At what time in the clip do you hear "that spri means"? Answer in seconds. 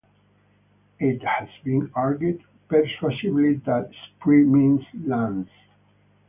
3.67-4.81